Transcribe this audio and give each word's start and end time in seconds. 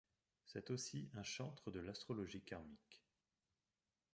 C'est 0.47 0.71
aussi 0.71 1.11
un 1.13 1.21
chantre 1.21 1.69
de 1.69 1.79
l'astrologie 1.79 2.41
karmique. 2.41 3.03